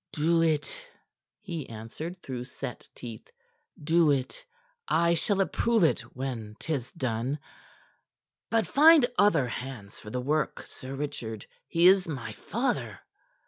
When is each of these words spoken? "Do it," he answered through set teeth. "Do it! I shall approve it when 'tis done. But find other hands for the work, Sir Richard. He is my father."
"Do 0.13 0.41
it," 0.41 0.83
he 1.41 1.69
answered 1.69 2.23
through 2.23 2.45
set 2.45 2.89
teeth. 2.95 3.27
"Do 3.79 4.09
it! 4.09 4.43
I 4.87 5.13
shall 5.13 5.39
approve 5.41 5.83
it 5.83 5.99
when 6.15 6.55
'tis 6.57 6.91
done. 6.93 7.37
But 8.49 8.65
find 8.65 9.05
other 9.19 9.47
hands 9.47 9.99
for 9.99 10.09
the 10.09 10.19
work, 10.19 10.65
Sir 10.65 10.95
Richard. 10.95 11.45
He 11.67 11.85
is 11.85 12.07
my 12.07 12.31
father." 12.31 13.01